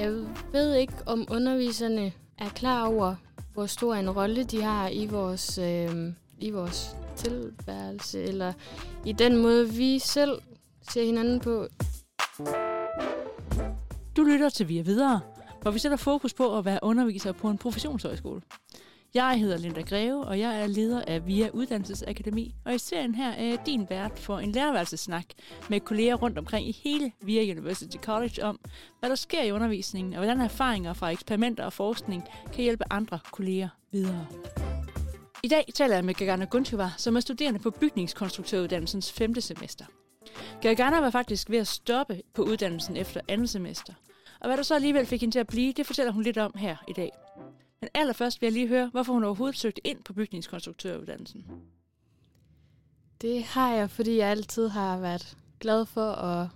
Jeg 0.00 0.12
ved 0.52 0.74
ikke, 0.74 0.92
om 1.06 1.26
underviserne 1.30 2.12
er 2.38 2.48
klar 2.48 2.86
over, 2.86 3.14
hvor 3.54 3.66
stor 3.66 3.94
en 3.94 4.10
rolle 4.10 4.44
de 4.44 4.62
har 4.62 4.88
i 4.88 5.06
vores, 5.06 5.58
øh, 5.58 6.12
i 6.38 6.50
vores 6.50 6.96
tilværelse, 7.16 8.22
eller 8.22 8.52
i 9.04 9.12
den 9.12 9.36
måde, 9.36 9.68
vi 9.68 9.98
selv 9.98 10.42
ser 10.90 11.04
hinanden 11.04 11.40
på. 11.40 11.66
Du 14.16 14.22
lytter 14.22 14.48
til 14.48 14.68
Via 14.68 14.82
Videre, 14.82 15.20
hvor 15.62 15.70
vi 15.70 15.78
sætter 15.78 15.96
fokus 15.96 16.34
på 16.34 16.58
at 16.58 16.64
være 16.64 16.78
underviser 16.82 17.32
på 17.32 17.48
en 17.48 17.58
professionshøjskole. 17.58 18.40
Jeg 19.14 19.40
hedder 19.40 19.58
Linda 19.58 19.80
Greve, 19.80 20.24
og 20.24 20.38
jeg 20.38 20.62
er 20.62 20.66
leder 20.66 21.02
af 21.06 21.26
VIA 21.26 21.48
Uddannelsesakademi, 21.52 22.54
og 22.64 22.74
i 22.74 22.78
serien 22.78 23.14
her 23.14 23.30
er 23.30 23.44
jeg 23.44 23.58
din 23.66 23.86
vært 23.90 24.18
for 24.18 24.38
en 24.38 24.52
lærerværelsesnak 24.52 25.24
med 25.70 25.80
kolleger 25.80 26.14
rundt 26.14 26.38
omkring 26.38 26.68
i 26.68 26.80
hele 26.84 27.12
VIA 27.22 27.52
University 27.52 27.96
College 27.96 28.44
om, 28.44 28.60
hvad 29.00 29.10
der 29.10 29.16
sker 29.16 29.42
i 29.42 29.52
undervisningen, 29.52 30.12
og 30.12 30.18
hvordan 30.18 30.40
erfaringer 30.40 30.92
fra 30.92 31.10
eksperimenter 31.10 31.64
og 31.64 31.72
forskning 31.72 32.24
kan 32.52 32.62
hjælpe 32.64 32.84
andre 32.90 33.18
kolleger 33.32 33.68
videre. 33.92 34.26
I 35.42 35.48
dag 35.48 35.64
taler 35.74 35.94
jeg 35.94 36.04
med 36.04 36.14
Gagana 36.14 36.44
Guntova, 36.44 36.90
som 36.96 37.16
er 37.16 37.20
studerende 37.20 37.60
på 37.60 37.70
bygningskonstruktøruddannelsens 37.70 39.12
5. 39.12 39.40
semester. 39.40 39.84
Gagana 40.62 41.00
var 41.00 41.10
faktisk 41.10 41.50
ved 41.50 41.58
at 41.58 41.66
stoppe 41.66 42.22
på 42.34 42.42
uddannelsen 42.42 42.96
efter 42.96 43.20
andet 43.28 43.50
semester. 43.50 43.92
Og 44.40 44.48
hvad 44.48 44.56
der 44.56 44.62
så 44.62 44.74
alligevel 44.74 45.06
fik 45.06 45.20
hende 45.20 45.34
til 45.34 45.40
at 45.40 45.46
blive, 45.46 45.72
det 45.72 45.86
fortæller 45.86 46.12
hun 46.12 46.22
lidt 46.22 46.38
om 46.38 46.52
her 46.56 46.76
i 46.88 46.92
dag. 46.92 47.10
Men 47.80 47.90
allerførst 47.94 48.40
vil 48.40 48.46
jeg 48.46 48.52
lige 48.52 48.68
høre, 48.68 48.88
hvorfor 48.88 49.12
hun 49.12 49.24
overhovedet 49.24 49.58
søgte 49.58 49.86
ind 49.86 50.04
på 50.04 50.12
bygningskonstruktøruddannelsen. 50.12 51.44
Det 53.20 53.44
har 53.44 53.74
jeg, 53.74 53.90
fordi 53.90 54.16
jeg 54.16 54.28
altid 54.28 54.68
har 54.68 54.98
været 54.98 55.36
glad 55.60 55.86
for 55.86 56.12
at 56.12 56.48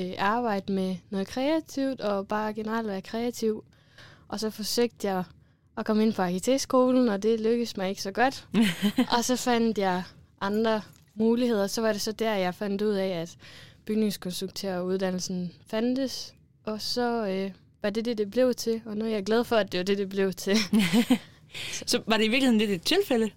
øh, 0.00 0.14
arbejde 0.18 0.72
med 0.72 0.96
noget 1.10 1.26
kreativt, 1.26 2.00
og 2.00 2.28
bare 2.28 2.54
generelt 2.54 2.88
være 2.88 3.02
kreativ. 3.02 3.64
Og 4.28 4.40
så 4.40 4.50
forsøgte 4.50 5.06
jeg 5.06 5.24
at 5.76 5.86
komme 5.86 6.02
ind 6.02 6.14
på 6.14 6.22
arkitektskolen, 6.22 7.08
og 7.08 7.22
det 7.22 7.40
lykkedes 7.40 7.76
mig 7.76 7.88
ikke 7.88 8.02
så 8.02 8.12
godt. 8.12 8.48
og 9.16 9.24
så 9.24 9.36
fandt 9.36 9.78
jeg 9.78 10.02
andre 10.40 10.82
muligheder. 11.14 11.66
Så 11.66 11.80
var 11.80 11.92
det 11.92 12.00
så 12.00 12.12
der, 12.12 12.34
jeg 12.34 12.54
fandt 12.54 12.82
ud 12.82 12.94
af, 12.94 13.08
at 13.08 13.36
bygningskonstruktøruddannelsen 13.84 15.52
fandtes. 15.66 16.34
Og 16.64 16.80
så 16.82 17.26
øh, 17.26 17.50
var 17.82 17.90
det 17.90 18.04
det, 18.04 18.18
det 18.18 18.30
blev 18.30 18.54
til, 18.54 18.82
og 18.86 18.96
nu 18.96 19.04
er 19.04 19.08
jeg 19.08 19.24
glad 19.24 19.44
for, 19.44 19.56
at 19.56 19.72
det 19.72 19.78
var 19.78 19.84
det, 19.84 19.98
det 19.98 20.08
blev 20.08 20.32
til. 20.32 20.56
Så 21.86 22.02
var 22.06 22.16
det 22.16 22.24
i 22.24 22.28
virkeligheden 22.28 22.58
lidt 22.58 22.70
et 22.70 22.82
tilfælde? 22.82 23.30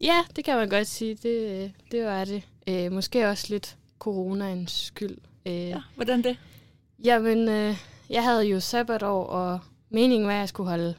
ja, 0.00 0.24
det 0.36 0.44
kan 0.44 0.56
man 0.56 0.68
godt 0.68 0.86
sige. 0.86 1.14
Det, 1.14 1.62
øh, 1.64 1.70
det 1.90 2.04
var 2.04 2.24
det. 2.24 2.42
Øh, 2.68 2.92
måske 2.92 3.28
også 3.28 3.46
lidt 3.50 3.76
coronaens 3.98 4.72
skyld. 4.72 5.16
Øh, 5.46 5.68
Ja. 5.68 5.80
Hvordan 5.96 6.22
det? 6.24 6.36
Jamen, 7.04 7.48
øh, 7.48 7.76
jeg 8.10 8.24
havde 8.24 8.42
jo 8.44 8.60
sabbatår, 8.60 9.24
og 9.24 9.58
meningen 9.90 10.26
var, 10.28 10.34
at 10.34 10.38
jeg 10.40 10.48
skulle 10.48 10.68
holde 10.68 10.94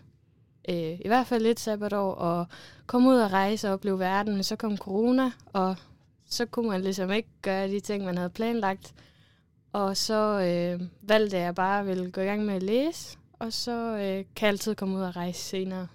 øh, 0.69 0.99
i 0.99 1.07
hvert 1.07 1.27
fald 1.27 1.43
lidt 1.43 1.59
sabbatår 1.59 2.11
og 2.13 2.45
komme 2.85 3.09
ud 3.09 3.15
og 3.15 3.31
rejse 3.31 3.67
og 3.67 3.73
opleve 3.73 3.99
verden. 3.99 4.33
Men 4.33 4.43
så 4.43 4.55
kom 4.55 4.77
corona, 4.77 5.31
og 5.53 5.75
så 6.29 6.45
kunne 6.45 6.69
man 6.69 6.81
ligesom 6.81 7.11
ikke 7.11 7.29
gøre 7.41 7.67
de 7.67 7.79
ting, 7.79 8.05
man 8.05 8.17
havde 8.17 8.29
planlagt. 8.29 8.93
Og 9.73 9.97
så 9.97 10.39
øh, 10.41 10.87
valgte 11.01 11.37
jeg 11.37 11.55
bare 11.55 11.79
at 11.79 11.87
ville 11.87 12.11
gå 12.11 12.21
i 12.21 12.25
gang 12.25 12.45
med 12.45 12.53
at 12.53 12.63
læse, 12.63 13.17
og 13.33 13.53
så 13.53 13.71
øh, 13.71 14.25
kan 14.35 14.45
jeg 14.45 14.49
altid 14.49 14.75
komme 14.75 14.97
ud 14.97 15.01
og 15.01 15.15
rejse 15.15 15.41
senere. 15.41 15.87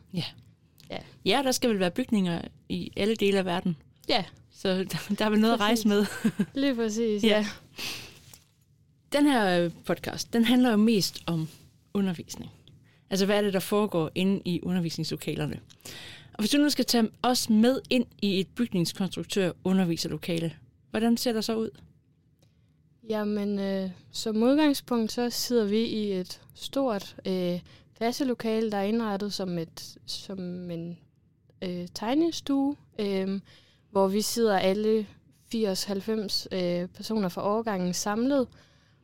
Ja, 1.27 1.43
der 1.45 1.53
skal 1.53 1.71
vel 1.71 1.79
være 1.79 1.91
bygninger 1.91 2.43
i 2.69 2.93
alle 2.97 3.17
dele 3.17 3.39
af 3.39 3.45
verden. 3.45 3.77
Ja, 4.09 4.25
Så 4.51 4.69
der, 4.69 5.07
der 5.19 5.25
er 5.25 5.31
vel 5.31 5.41
noget 5.41 5.55
at 5.55 5.61
rejse 5.61 5.89
med. 5.89 6.07
lige 6.55 6.75
præcis. 6.75 7.25
Ja. 7.25 7.29
Ja. 7.29 7.47
Den 9.13 9.27
her 9.27 9.65
øh, 9.65 9.71
podcast, 9.85 10.33
den 10.33 10.45
handler 10.45 10.71
jo 10.71 10.77
mest 10.77 11.23
om 11.27 11.49
undervisning. 11.95 12.51
Altså, 13.11 13.27
hvad 13.27 13.37
er 13.37 13.43
det, 13.43 13.53
der 13.53 13.61
foregår 13.61 14.11
inde 14.15 14.43
i 14.45 14.61
undervisningslokalerne? 14.63 15.61
Og 16.33 16.39
hvis 16.39 16.51
du 16.51 16.59
nu 16.59 16.71
skal 16.71 16.85
tage 16.85 17.09
os 17.23 17.51
med 17.51 17.81
ind 17.91 18.07
i 18.23 18.41
et 18.41 18.47
bygningskonstruktør 18.49 19.53
underviserlokale, 19.65 20.53
hvordan 20.91 21.17
ser 21.17 21.33
det 21.33 21.45
så 21.45 21.57
ud? 21.57 21.71
Jamen, 23.09 23.59
øh, 23.59 23.91
som 24.11 24.43
udgangspunkt, 24.43 25.13
så 25.13 25.31
sidder 25.31 25.65
vi 25.65 25.85
i 25.85 26.13
et 26.13 26.41
stort 26.55 27.17
øh, 27.27 27.61
klasselokale, 27.97 28.71
der 28.71 28.77
er 28.77 28.83
indrettet 28.83 29.33
som, 29.33 29.59
et, 29.59 29.99
som 30.07 30.71
en 30.71 30.99
øh, 31.63 31.89
tegnestue, 31.95 32.77
øh, 32.99 33.41
hvor 33.91 34.09
vi 34.09 34.21
sidder 34.21 34.59
alle 34.59 35.07
80-90 35.55 36.47
øh, 36.53 36.89
personer 36.89 37.29
fra 37.29 37.49
årgangen 37.49 37.95
samlet, 37.95 38.49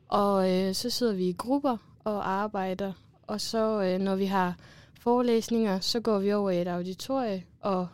og 0.07 0.51
øh, 0.51 0.73
så 0.73 0.89
sidder 0.89 1.13
vi 1.13 1.29
i 1.29 1.35
grupper 1.37 1.77
og 2.03 2.29
arbejder, 2.29 2.93
og 3.27 3.41
så 3.41 3.81
øh, 3.81 3.99
når 3.99 4.15
vi 4.15 4.25
har 4.25 4.55
forelæsninger, 4.99 5.79
så 5.79 5.99
går 5.99 6.19
vi 6.19 6.33
over 6.33 6.49
i 6.49 6.61
et 6.61 6.67
auditorie 6.67 7.43
og, 7.61 7.87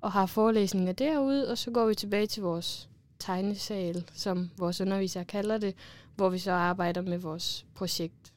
og 0.00 0.12
har 0.12 0.26
forelæsninger 0.26 0.92
derude, 0.92 1.50
og 1.50 1.58
så 1.58 1.70
går 1.70 1.86
vi 1.86 1.94
tilbage 1.94 2.26
til 2.26 2.42
vores 2.42 2.89
tegnesal, 3.20 4.04
som 4.14 4.50
vores 4.58 4.80
undervisere 4.80 5.24
kalder 5.24 5.58
det, 5.58 5.74
hvor 6.16 6.28
vi 6.28 6.38
så 6.38 6.52
arbejder 6.52 7.02
med 7.02 7.18
vores 7.18 7.66
projekt. 7.74 8.32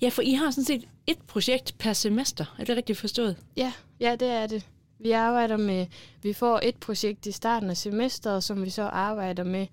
Ja, 0.00 0.08
for 0.08 0.22
I 0.22 0.32
har 0.32 0.50
sådan 0.50 0.64
set 0.64 0.88
et 1.06 1.18
projekt 1.18 1.74
per 1.78 1.92
semester. 1.92 2.56
Er 2.58 2.64
det 2.64 2.76
rigtigt 2.76 2.98
forstået? 2.98 3.36
Ja, 3.56 3.72
ja, 4.00 4.16
det 4.16 4.28
er 4.28 4.46
det. 4.46 4.66
Vi 4.98 5.10
arbejder 5.10 5.56
med, 5.56 5.86
vi 6.22 6.32
får 6.32 6.60
et 6.62 6.76
projekt 6.76 7.26
i 7.26 7.32
starten 7.32 7.70
af 7.70 7.76
semesteret, 7.76 8.44
som 8.44 8.64
vi 8.64 8.70
så 8.70 8.82
arbejder 8.82 9.44
med 9.44 9.66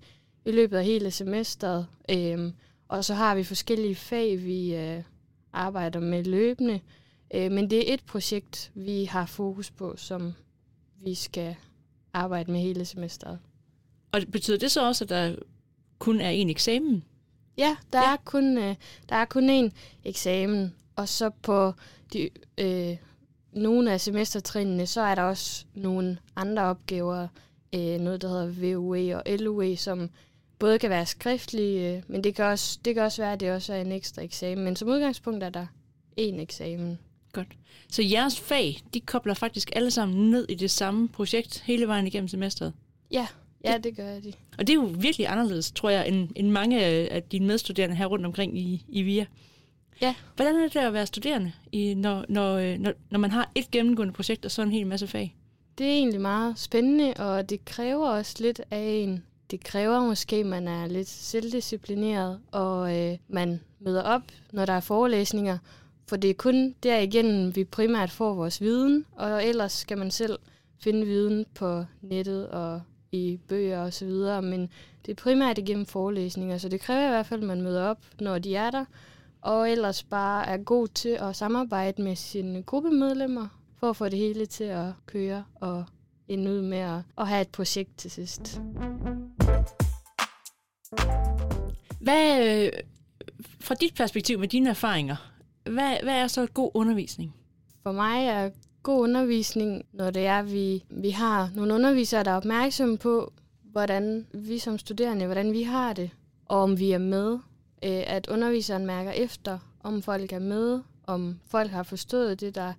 i 0.44 0.50
løbet 0.50 0.76
af 0.76 0.84
hele 0.84 1.10
semesteret. 1.10 1.86
Øhm, 2.10 2.52
og 2.88 3.04
så 3.04 3.14
har 3.14 3.34
vi 3.34 3.44
forskellige 3.44 3.94
fag, 3.94 4.44
vi 4.44 4.74
øh, 4.74 5.02
arbejder 5.52 6.00
med 6.00 6.24
løbende. 6.24 6.80
Øh, 7.34 7.52
men 7.52 7.70
det 7.70 7.90
er 7.90 7.94
et 7.94 8.04
projekt, 8.04 8.70
vi 8.74 9.04
har 9.04 9.26
fokus 9.26 9.70
på, 9.70 9.96
som 9.96 10.32
vi 11.04 11.14
skal 11.14 11.56
arbejde 12.12 12.52
med 12.52 12.60
hele 12.60 12.84
semesteret. 12.84 13.38
Og 14.12 14.20
betyder 14.32 14.58
det 14.58 14.70
så 14.70 14.86
også, 14.86 15.04
at 15.04 15.08
der 15.08 15.34
kun 15.98 16.20
er 16.20 16.30
en 16.30 16.50
eksamen? 16.50 17.04
Ja, 17.58 17.76
der, 17.92 17.98
Ja. 17.98 18.08
ja. 18.08 18.12
Er 18.12 18.16
kun, 18.24 18.58
øh, 18.58 18.74
der 19.08 19.16
er 19.16 19.24
kun 19.24 19.66
én 19.66 19.70
eksamen, 20.04 20.74
og 20.96 21.08
så 21.08 21.30
på 21.42 21.72
de, 22.12 22.30
øh, 22.58 22.96
nogle 23.52 23.92
af 23.92 24.00
semestertrinene, 24.00 24.86
så 24.86 25.00
er 25.00 25.14
der 25.14 25.22
også 25.22 25.64
nogle 25.74 26.18
andre 26.36 26.62
opgaver, 26.62 27.28
øh, 27.74 28.00
noget 28.00 28.22
der 28.22 28.28
hedder 28.28 28.76
VUE 28.76 29.16
og 29.16 29.22
LUE, 29.38 29.76
som 29.76 30.10
både 30.58 30.78
kan 30.78 30.90
være 30.90 31.06
skriftlige, 31.06 31.96
øh, 31.96 32.02
men 32.08 32.24
det 32.24 32.34
kan, 32.34 32.44
også, 32.44 32.78
det 32.84 32.94
kan 32.94 33.02
også 33.02 33.22
være, 33.22 33.32
at 33.32 33.40
det 33.40 33.52
også 33.52 33.72
er 33.72 33.80
en 33.80 33.92
ekstra 33.92 34.22
eksamen. 34.22 34.64
Men 34.64 34.76
som 34.76 34.88
udgangspunkt 34.88 35.44
er 35.44 35.50
der 35.50 35.66
én 36.20 36.40
eksamen. 36.40 36.98
Godt. 37.32 37.48
Så 37.90 38.02
jeres 38.02 38.40
fag, 38.40 38.82
de 38.94 39.00
kobler 39.00 39.34
faktisk 39.34 39.70
alle 39.76 39.90
sammen 39.90 40.30
ned 40.30 40.46
i 40.48 40.54
det 40.54 40.70
samme 40.70 41.08
projekt 41.08 41.60
hele 41.60 41.86
vejen 41.88 42.06
igennem 42.06 42.28
semesteret? 42.28 42.72
Ja, 43.10 43.26
ja, 43.64 43.78
det 43.78 43.96
gør 43.96 44.20
de. 44.20 44.32
Og 44.58 44.66
det 44.66 44.70
er 44.70 44.74
jo 44.74 44.90
virkelig 44.98 45.26
anderledes, 45.28 45.72
tror 45.72 45.90
jeg, 45.90 46.08
end, 46.08 46.28
end 46.36 46.50
mange 46.50 46.84
af 46.84 47.22
dine 47.22 47.46
medstuderende 47.46 47.96
her 47.96 48.06
rundt 48.06 48.26
omkring 48.26 48.58
i, 48.58 48.84
i 48.88 49.02
VIA. 49.02 49.26
Ja. 50.02 50.14
Hvordan 50.36 50.56
er 50.56 50.68
det 50.68 50.76
at 50.76 50.92
være 50.92 51.06
studerende, 51.06 51.52
i, 51.72 51.94
når, 51.94 52.24
når, 52.28 52.56
øh, 52.56 52.78
når, 52.78 52.92
når 53.10 53.18
man 53.18 53.30
har 53.30 53.50
et 53.54 53.70
gennemgående 53.70 54.12
projekt 54.12 54.44
og 54.44 54.50
så 54.50 54.62
en 54.62 54.72
hel 54.72 54.86
masse 54.86 55.06
fag? 55.06 55.36
Det 55.78 55.86
er 55.86 55.92
egentlig 55.92 56.20
meget 56.20 56.58
spændende, 56.58 57.14
og 57.14 57.50
det 57.50 57.64
kræver 57.64 58.08
også 58.08 58.36
lidt 58.40 58.60
af 58.70 58.84
en. 58.84 59.24
Det 59.50 59.64
kræver 59.64 60.00
måske, 60.00 60.36
at 60.36 60.46
man 60.46 60.68
er 60.68 60.86
lidt 60.86 61.08
selvdisciplineret, 61.08 62.40
og 62.52 62.98
øh, 62.98 63.18
man 63.28 63.60
møder 63.80 64.02
op, 64.02 64.22
når 64.52 64.66
der 64.66 64.72
er 64.72 64.80
forelæsninger. 64.80 65.58
For 66.08 66.16
det 66.16 66.30
er 66.30 66.34
kun 66.34 66.74
derigennem, 66.82 67.56
vi 67.56 67.64
primært 67.64 68.10
får 68.10 68.34
vores 68.34 68.60
viden, 68.60 69.04
og 69.12 69.44
ellers 69.44 69.72
skal 69.72 69.98
man 69.98 70.10
selv 70.10 70.38
finde 70.82 71.06
viden 71.06 71.46
på 71.54 71.84
nettet 72.02 72.48
og 72.48 72.80
i 73.12 73.40
bøger 73.48 73.80
og 73.80 73.92
så 73.92 74.04
videre. 74.04 74.42
Men 74.42 74.68
det 75.06 75.12
er 75.12 75.22
primært 75.22 75.58
igennem 75.58 75.86
forelæsninger, 75.86 76.58
så 76.58 76.68
det 76.68 76.80
kræver 76.80 77.06
i 77.06 77.08
hvert 77.08 77.26
fald, 77.26 77.40
at 77.40 77.46
man 77.46 77.62
møder 77.62 77.84
op, 77.84 78.04
når 78.20 78.38
de 78.38 78.56
er 78.56 78.70
der, 78.70 78.84
og 79.40 79.70
ellers 79.70 80.02
bare 80.02 80.46
er 80.46 80.56
god 80.56 80.88
til 80.88 81.08
at 81.08 81.36
samarbejde 81.36 82.02
med 82.02 82.16
sine 82.16 82.62
gruppemedlemmer, 82.62 83.48
for 83.76 83.90
at 83.90 83.96
få 83.96 84.08
det 84.08 84.18
hele 84.18 84.46
til 84.46 84.64
at 84.64 84.92
køre 85.06 85.44
og 85.54 85.84
ende 86.28 86.50
ud 86.50 86.62
med 86.62 86.78
at, 86.78 87.00
at 87.18 87.28
have 87.28 87.40
et 87.40 87.48
projekt 87.48 87.96
til 87.98 88.10
sidst. 88.10 88.60
Hvad, 92.00 92.48
øh, 92.48 92.72
fra 93.60 93.74
dit 93.74 93.94
perspektiv 93.94 94.38
med 94.38 94.48
dine 94.48 94.70
erfaringer, 94.70 95.16
hvad, 95.64 95.96
hvad 96.02 96.14
er 96.14 96.26
så 96.26 96.46
god 96.46 96.70
undervisning? 96.74 97.34
For 97.82 97.92
mig 97.92 98.26
er 98.26 98.50
god 98.82 99.00
undervisning, 99.02 99.84
når 99.92 100.10
det 100.10 100.26
er, 100.26 100.42
vi, 100.42 100.84
vi 100.90 101.10
har 101.10 101.50
nogle 101.54 101.74
undervisere, 101.74 102.24
der 102.24 102.30
er 102.30 102.36
opmærksomme 102.36 102.98
på, 102.98 103.32
hvordan 103.62 104.26
vi 104.34 104.58
som 104.58 104.78
studerende, 104.78 105.24
hvordan 105.24 105.52
vi 105.52 105.62
har 105.62 105.92
det, 105.92 106.10
og 106.46 106.58
om 106.62 106.78
vi 106.78 106.92
er 106.92 106.98
med. 106.98 107.32
Øh, 107.84 108.02
At 108.06 108.28
underviseren 108.28 108.86
mærker 108.86 109.10
efter, 109.10 109.58
om 109.82 110.02
folk 110.02 110.32
er 110.32 110.38
med, 110.38 110.80
om 111.06 111.38
folk 111.46 111.70
har 111.70 111.82
forstået 111.82 112.40
det, 112.40 112.54
der 112.54 112.72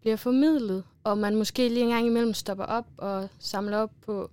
bliver 0.00 0.16
formidlet, 0.16 0.84
og 1.04 1.18
man 1.18 1.36
måske 1.36 1.68
lige 1.68 1.82
en 1.82 1.88
gang 1.88 2.06
imellem 2.06 2.34
stopper 2.34 2.64
op 2.64 2.86
og 2.96 3.28
samler 3.38 3.78
op 3.78 3.90
på, 4.06 4.30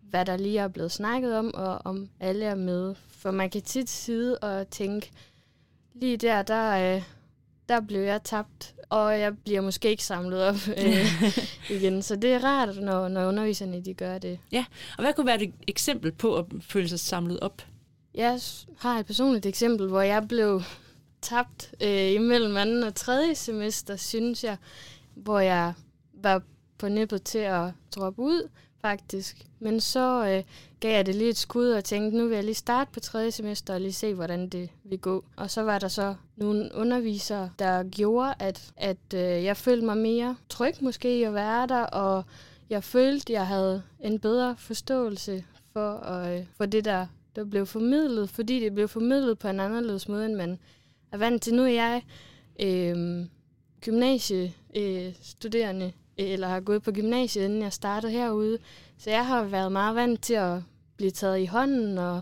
hvad 0.00 0.24
der 0.24 0.36
lige 0.36 0.58
er 0.58 0.68
blevet 0.68 0.92
snakket 0.92 1.36
om, 1.36 1.54
og 1.54 1.78
om 1.84 2.08
alle 2.20 2.44
er 2.44 2.54
med. 2.54 2.94
For 3.08 3.30
man 3.30 3.50
kan 3.50 3.62
tit 3.62 3.90
sidde 3.90 4.38
og 4.38 4.70
tænke, 4.70 5.10
lige 5.94 6.16
der, 6.16 6.42
der, 6.42 6.94
øh, 6.96 7.02
der 7.68 7.80
blev 7.80 8.00
jeg 8.00 8.22
tabt, 8.22 8.74
og 8.88 9.20
jeg 9.20 9.38
bliver 9.38 9.60
måske 9.60 9.90
ikke 9.90 10.04
samlet 10.04 10.42
op 10.42 10.68
øh, 10.84 11.38
igen. 11.70 12.02
Så 12.02 12.16
det 12.16 12.32
er 12.32 12.44
rart, 12.44 12.76
når, 12.76 13.08
når 13.08 13.28
underviserne 13.28 13.84
de 13.84 13.94
gør 13.94 14.18
det. 14.18 14.38
Ja, 14.52 14.64
og 14.98 15.04
hvad 15.04 15.12
kunne 15.12 15.26
være 15.26 15.42
et 15.42 15.52
eksempel 15.66 16.12
på 16.12 16.36
at 16.36 16.44
føle 16.60 16.88
sig 16.88 17.00
samlet 17.00 17.40
op? 17.40 17.62
Jeg 18.14 18.40
har 18.78 18.98
et 18.98 19.06
personligt 19.06 19.46
eksempel, 19.46 19.88
hvor 19.88 20.00
jeg 20.00 20.28
blev 20.28 20.62
tabt 21.22 21.74
øh, 21.82 22.12
imellem 22.12 22.56
anden 22.56 22.82
og 22.82 22.94
tredje 22.94 23.34
semester, 23.34 23.96
synes 23.96 24.44
jeg, 24.44 24.56
hvor 25.14 25.40
jeg 25.40 25.72
var 26.12 26.42
på 26.78 26.88
nippet 26.88 27.22
til 27.22 27.38
at 27.38 27.70
droppe 27.96 28.22
ud, 28.22 28.48
faktisk. 28.80 29.46
Men 29.60 29.80
så 29.80 30.26
øh, 30.26 30.42
gav 30.80 30.94
jeg 30.94 31.06
det 31.06 31.14
lige 31.14 31.30
et 31.30 31.36
skud 31.36 31.70
og 31.70 31.84
tænkte, 31.84 32.18
nu 32.18 32.26
vil 32.26 32.34
jeg 32.34 32.44
lige 32.44 32.54
starte 32.54 32.90
på 32.92 33.00
tredje 33.00 33.30
semester 33.30 33.74
og 33.74 33.80
lige 33.80 33.92
se, 33.92 34.14
hvordan 34.14 34.48
det 34.48 34.70
vil 34.84 34.98
gå. 34.98 35.24
Og 35.36 35.50
så 35.50 35.62
var 35.62 35.78
der 35.78 35.88
så 35.88 36.14
nogle 36.36 36.70
undervisere, 36.74 37.50
der 37.58 37.82
gjorde, 37.82 38.34
at, 38.38 38.72
at 38.76 39.14
øh, 39.14 39.20
jeg 39.20 39.56
følte 39.56 39.86
mig 39.86 39.96
mere 39.96 40.36
tryg 40.48 40.74
måske 40.80 41.18
i 41.18 41.22
at 41.22 41.34
være 41.34 41.66
der, 41.66 41.82
og 41.82 42.24
jeg 42.70 42.84
følte, 42.84 43.32
jeg 43.32 43.46
havde 43.46 43.82
en 44.00 44.18
bedre 44.18 44.56
forståelse 44.58 45.44
for, 45.72 46.12
øh, 46.12 46.46
for 46.56 46.66
det, 46.66 46.84
der, 46.84 47.06
der 47.36 47.44
blev 47.44 47.66
formidlet, 47.66 48.30
fordi 48.30 48.60
det 48.60 48.74
blev 48.74 48.88
formidlet 48.88 49.38
på 49.38 49.48
en 49.48 49.60
anderledes 49.60 50.08
måde, 50.08 50.26
end 50.26 50.34
man 50.34 50.58
er 51.12 51.16
vant 51.16 51.42
til. 51.42 51.54
Nu 51.54 51.62
er 51.62 51.68
jeg 51.68 52.02
øh, 52.60 53.26
gymnasiestuderende, 53.80 55.86
øh, 55.86 55.92
eller 56.18 56.48
har 56.48 56.60
gået 56.60 56.82
på 56.82 56.92
gymnasiet, 56.92 57.44
inden 57.44 57.62
jeg 57.62 57.72
startede 57.72 58.12
herude. 58.12 58.58
Så 58.98 59.10
jeg 59.10 59.26
har 59.26 59.44
været 59.44 59.72
meget 59.72 59.96
vant 59.96 60.22
til 60.22 60.34
at 60.34 60.58
blive 60.96 61.10
taget 61.10 61.38
i 61.40 61.46
hånden 61.46 61.98
og, 61.98 62.20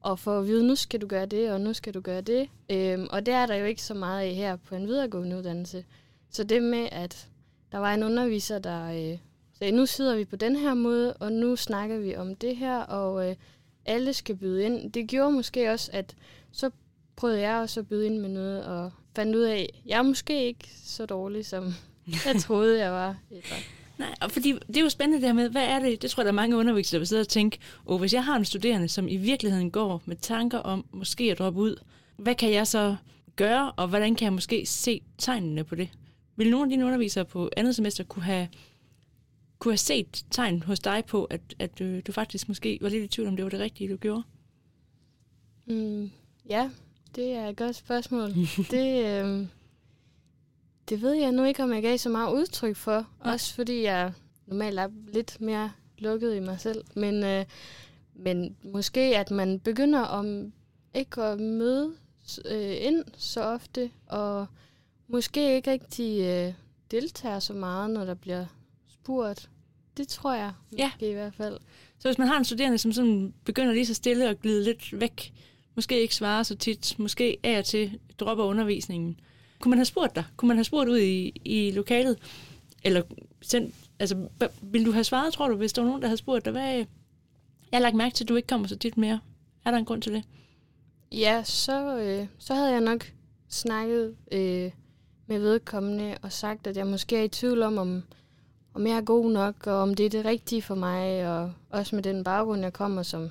og 0.00 0.18
få 0.18 0.38
at 0.38 0.46
vide, 0.46 0.66
nu 0.66 0.74
skal 0.74 1.00
du 1.00 1.06
gøre 1.06 1.26
det, 1.26 1.52
og 1.52 1.60
nu 1.60 1.72
skal 1.72 1.94
du 1.94 2.00
gøre 2.00 2.20
det. 2.20 2.48
Øhm, 2.70 3.06
og 3.10 3.26
det 3.26 3.34
er 3.34 3.46
der 3.46 3.54
jo 3.54 3.64
ikke 3.64 3.82
så 3.82 3.94
meget 3.94 4.22
af 4.22 4.34
her 4.34 4.56
på 4.56 4.74
en 4.74 4.86
videregående 4.86 5.36
uddannelse. 5.38 5.84
Så 6.30 6.44
det 6.44 6.62
med, 6.62 6.88
at 6.92 7.28
der 7.72 7.78
var 7.78 7.94
en 7.94 8.02
underviser, 8.02 8.58
der 8.58 9.12
øh, 9.12 9.18
sagde, 9.58 9.76
nu 9.76 9.86
sidder 9.86 10.16
vi 10.16 10.24
på 10.24 10.36
den 10.36 10.56
her 10.56 10.74
måde, 10.74 11.12
og 11.12 11.32
nu 11.32 11.56
snakker 11.56 11.98
vi 11.98 12.16
om 12.16 12.36
det 12.36 12.56
her, 12.56 12.78
og 12.78 13.30
øh, 13.30 13.36
alle 13.86 14.12
skal 14.12 14.36
byde 14.36 14.64
ind. 14.64 14.92
Det 14.92 15.08
gjorde 15.08 15.32
måske 15.32 15.70
også, 15.70 15.90
at 15.92 16.16
så 16.52 16.70
prøvede 17.16 17.40
jeg 17.40 17.56
også 17.56 17.80
at 17.80 17.88
byde 17.88 18.06
ind 18.06 18.18
med 18.18 18.28
noget, 18.28 18.64
og 18.64 18.92
fandt 19.16 19.36
ud 19.36 19.42
af, 19.42 19.70
at 19.74 19.80
jeg 19.86 19.98
er 19.98 20.02
måske 20.02 20.46
ikke 20.46 20.68
så 20.84 21.06
dårlig, 21.06 21.46
som 21.46 21.74
jeg 22.26 22.36
troede, 22.40 22.80
jeg 22.80 22.92
var. 22.92 23.16
Nej, 23.98 24.14
og 24.20 24.30
fordi 24.30 24.52
det 24.52 24.76
er 24.76 24.80
jo 24.80 24.88
spændende 24.88 25.20
det 25.20 25.28
her 25.28 25.34
med, 25.34 25.48
hvad 25.50 25.64
er 25.64 25.78
det? 25.78 26.02
Det 26.02 26.10
tror 26.10 26.20
jeg, 26.20 26.24
der 26.24 26.32
er 26.32 26.34
mange 26.34 26.56
undervisere, 26.56 26.96
der 26.96 27.00
vil 27.00 27.06
sidde 27.06 27.20
og 27.20 27.28
tænke, 27.28 27.58
og 27.84 27.98
hvis 27.98 28.14
jeg 28.14 28.24
har 28.24 28.36
en 28.36 28.44
studerende, 28.44 28.88
som 28.88 29.08
i 29.08 29.16
virkeligheden 29.16 29.70
går 29.70 30.02
med 30.06 30.16
tanker 30.16 30.58
om 30.58 30.84
måske 30.92 31.24
at 31.24 31.38
droppe 31.38 31.60
ud, 31.60 31.76
hvad 32.16 32.34
kan 32.34 32.52
jeg 32.52 32.66
så 32.66 32.96
gøre, 33.36 33.72
og 33.72 33.88
hvordan 33.88 34.14
kan 34.14 34.24
jeg 34.24 34.32
måske 34.32 34.66
se 34.66 35.00
tegnene 35.18 35.64
på 35.64 35.74
det? 35.74 35.88
Vil 36.36 36.50
nogle 36.50 36.64
af 36.64 36.70
dine 36.70 36.86
undervisere 36.86 37.24
på 37.24 37.50
andet 37.56 37.76
semester 37.76 38.04
kunne 38.04 38.22
have, 38.22 38.48
kunne 39.58 39.72
have 39.72 39.78
set 39.78 40.24
tegn 40.30 40.62
hos 40.62 40.80
dig 40.80 41.04
på, 41.04 41.24
at, 41.24 41.40
at 41.58 41.78
du, 41.78 42.00
du 42.00 42.12
faktisk 42.12 42.48
måske 42.48 42.78
var 42.80 42.88
lidt 42.88 43.04
i 43.04 43.08
tvivl 43.08 43.28
om, 43.28 43.36
det 43.36 43.44
var 43.44 43.50
det 43.50 43.60
rigtige, 43.60 43.90
du 43.90 43.96
gjorde? 43.96 44.22
Mm, 45.66 46.10
ja, 46.48 46.70
det 47.16 47.32
er 47.32 47.48
et 47.48 47.56
godt 47.56 47.76
spørgsmål. 47.76 48.30
det, 48.70 49.04
øh, 49.04 49.46
det 50.88 51.02
ved 51.02 51.12
jeg 51.12 51.32
nu 51.32 51.44
ikke, 51.44 51.62
om 51.62 51.72
jeg 51.72 51.82
gav 51.82 51.98
så 51.98 52.08
meget 52.08 52.32
udtryk 52.32 52.76
for. 52.76 53.06
Ja. 53.24 53.32
Også 53.32 53.54
fordi 53.54 53.82
jeg 53.82 54.12
normalt 54.46 54.78
er 54.78 54.88
lidt 55.12 55.40
mere 55.40 55.72
lukket 55.98 56.36
i 56.36 56.40
mig 56.40 56.60
selv. 56.60 56.84
Men, 56.94 57.24
øh, 57.24 57.44
men 58.14 58.56
måske, 58.64 59.00
at 59.00 59.30
man 59.30 59.60
begynder 59.60 60.00
om 60.00 60.52
ikke 60.94 61.22
at 61.22 61.40
møde 61.40 61.92
øh, 62.44 62.76
ind 62.80 63.04
så 63.16 63.42
ofte, 63.42 63.90
og 64.06 64.46
måske 65.08 65.56
ikke 65.56 65.70
rigtig 65.70 66.22
øh, 66.22 66.52
deltager 66.90 67.38
så 67.38 67.52
meget, 67.52 67.90
når 67.90 68.04
der 68.04 68.14
bliver 68.14 68.46
spurgt. 68.88 69.50
Det 69.96 70.08
tror 70.08 70.34
jeg 70.34 70.52
ja. 70.78 70.90
i 71.00 71.12
hvert 71.12 71.34
fald. 71.34 71.58
Så 71.98 72.08
hvis 72.08 72.18
man 72.18 72.28
har 72.28 72.38
en 72.38 72.44
studerende, 72.44 72.78
som 72.78 72.92
sådan 72.92 73.34
begynder 73.44 73.72
lige 73.72 73.86
så 73.86 73.94
stille 73.94 74.28
at 74.28 74.40
glide 74.40 74.64
lidt 74.64 75.00
væk, 75.00 75.32
måske 75.74 76.00
ikke 76.00 76.14
svarer 76.14 76.42
så 76.42 76.56
tit, 76.56 76.98
måske 76.98 77.38
af 77.42 77.58
og 77.58 77.64
til 77.64 77.98
dropper 78.18 78.44
undervisningen, 78.44 79.20
kunne 79.60 79.70
man 79.70 79.78
have 79.78 79.84
spurgt 79.84 80.16
dig? 80.16 80.24
Kunne 80.36 80.48
man 80.48 80.56
have 80.56 80.64
spurgt 80.64 80.88
ud 80.88 80.98
i, 80.98 81.32
i 81.44 81.70
lokalet? 81.70 82.18
Eller 82.84 83.02
sendt, 83.42 83.74
altså, 83.98 84.28
vil 84.62 84.86
du 84.86 84.92
have 84.92 85.04
svaret, 85.04 85.32
tror 85.32 85.48
du, 85.48 85.56
hvis 85.56 85.72
der 85.72 85.82
var 85.82 85.88
nogen, 85.88 86.02
der 86.02 86.08
havde 86.08 86.18
spurgt 86.18 86.44
dig, 86.44 86.52
hvad, 86.52 86.72
jeg 86.72 86.86
har 87.72 87.78
lagt 87.78 87.96
mærke 87.96 88.14
til, 88.14 88.24
at 88.24 88.28
du 88.28 88.36
ikke 88.36 88.46
kommer 88.46 88.68
så 88.68 88.76
tit 88.76 88.96
mere. 88.96 89.20
Er 89.64 89.70
der 89.70 89.78
en 89.78 89.84
grund 89.84 90.02
til 90.02 90.12
det? 90.12 90.24
Ja, 91.12 91.42
så, 91.44 91.98
øh, 91.98 92.26
så 92.38 92.54
havde 92.54 92.72
jeg 92.72 92.80
nok 92.80 93.12
snakket 93.48 94.16
øh, 94.32 94.70
med 95.26 95.38
vedkommende 95.38 96.16
og 96.22 96.32
sagt, 96.32 96.66
at 96.66 96.76
jeg 96.76 96.86
måske 96.86 97.16
er 97.16 97.22
i 97.22 97.28
tvivl 97.28 97.62
om, 97.62 97.78
om, 97.78 98.02
om 98.74 98.86
jeg 98.86 98.96
er 98.96 99.00
god 99.00 99.30
nok, 99.30 99.66
og 99.66 99.74
om 99.74 99.94
det 99.94 100.06
er 100.06 100.10
det 100.10 100.24
rigtige 100.24 100.62
for 100.62 100.74
mig, 100.74 101.28
og 101.28 101.52
også 101.70 101.96
med 101.96 102.02
den 102.02 102.24
baggrund, 102.24 102.62
jeg 102.62 102.72
kommer 102.72 103.02
som 103.02 103.30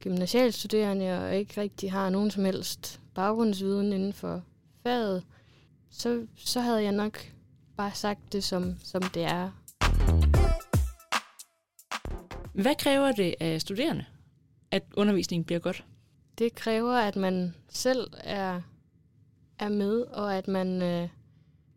gymnasialstuderende, 0.00 1.24
og 1.24 1.36
ikke 1.36 1.60
rigtig 1.60 1.92
har 1.92 2.10
nogen 2.10 2.30
som 2.30 2.44
helst 2.44 3.00
baggrundsviden 3.14 3.92
inden 3.92 4.12
for 4.12 4.42
faget 4.82 5.22
så, 5.92 6.26
så 6.36 6.60
havde 6.60 6.82
jeg 6.82 6.92
nok 6.92 7.18
bare 7.76 7.94
sagt 7.94 8.32
det, 8.32 8.44
som, 8.44 8.76
som 8.84 9.02
det 9.02 9.22
er. 9.22 9.50
Hvad 12.54 12.74
kræver 12.78 13.12
det 13.12 13.34
af 13.40 13.60
studerende, 13.60 14.04
at 14.70 14.82
undervisningen 14.96 15.44
bliver 15.44 15.58
godt? 15.58 15.84
Det 16.38 16.54
kræver, 16.54 16.92
at 16.92 17.16
man 17.16 17.54
selv 17.68 18.10
er, 18.18 18.60
er 19.58 19.68
med, 19.68 20.00
og 20.00 20.36
at 20.36 20.48
man 20.48 20.82
øh, 20.82 21.08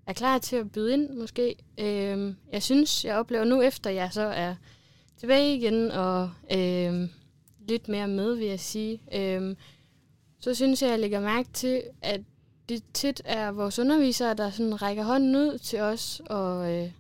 er 0.08 0.14
klar 0.14 0.38
til 0.38 0.56
at 0.56 0.72
byde 0.72 0.94
ind, 0.94 1.10
måske. 1.10 1.56
Øh, 1.78 2.34
jeg 2.52 2.64
synes, 2.64 3.06
jeg 3.06 3.16
oplever 3.16 3.44
nu, 3.44 3.62
efter 3.62 3.90
jeg 3.90 4.14
så 4.14 4.22
er 4.22 4.56
tilbage 5.18 5.56
igen 5.56 5.92
og 5.92 6.32
øh, 6.52 7.10
lidt 7.68 7.88
mere 7.88 8.08
med, 8.08 8.36
vil 8.36 8.48
jeg 8.48 8.60
sige, 8.60 9.02
øh, 9.14 9.56
så 10.40 10.54
synes 10.54 10.82
jeg, 10.82 10.90
jeg 10.90 11.00
lægger 11.00 11.20
mærke 11.20 11.50
til, 11.54 11.84
at 12.02 12.22
det 12.70 12.84
tit 12.94 13.22
er 13.26 13.52
vores 13.52 13.80
undervisere, 13.80 14.34
der 14.34 14.50
sådan 14.50 14.82
rækker 14.82 15.04
hånden 15.04 15.36
ud 15.36 15.58
til 15.58 15.80
os 15.80 16.22
og 16.26 16.74
øh, 16.74 16.92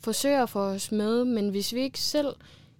forsøger 0.00 0.42
at 0.42 0.50
få 0.50 0.60
os 0.60 0.92
med, 0.92 1.24
men 1.24 1.48
hvis 1.48 1.74
vi 1.74 1.80
ikke 1.80 2.00
selv 2.00 2.34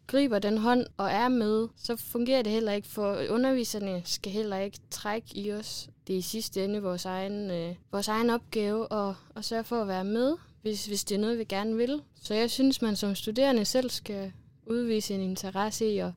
griber 0.06 0.38
den 0.38 0.58
hånd 0.58 0.86
og 0.96 1.10
er 1.10 1.28
med, 1.28 1.68
så 1.76 1.96
fungerer 1.96 2.42
det 2.42 2.52
heller 2.52 2.72
ikke, 2.72 2.88
for 2.88 3.18
underviserne 3.30 4.02
skal 4.04 4.32
heller 4.32 4.58
ikke 4.58 4.78
trække 4.90 5.28
i 5.34 5.52
os. 5.52 5.88
Det 6.06 6.12
er 6.12 6.18
i 6.18 6.22
sidste 6.22 6.64
ende 6.64 6.82
vores 6.82 7.04
egen, 7.04 7.50
øh, 7.50 7.74
vores 7.92 8.08
egen 8.08 8.30
opgave 8.30 8.92
at, 8.92 9.14
at 9.36 9.44
sørge 9.44 9.64
for 9.64 9.82
at 9.82 9.88
være 9.88 10.04
med, 10.04 10.36
hvis, 10.62 10.86
hvis 10.86 11.04
det 11.04 11.14
er 11.14 11.18
noget, 11.18 11.38
vi 11.38 11.44
gerne 11.44 11.76
vil. 11.76 12.02
Så 12.22 12.34
jeg 12.34 12.50
synes, 12.50 12.82
man 12.82 12.96
som 12.96 13.14
studerende 13.14 13.64
selv 13.64 13.90
skal 13.90 14.32
udvise 14.66 15.14
en 15.14 15.20
interesse 15.20 15.86
i 15.86 15.98
at, 15.98 16.10